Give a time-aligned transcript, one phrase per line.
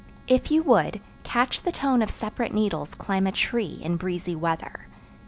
[0.27, 4.87] If you would catch the tone of separate needles climb a tree in breezy weather.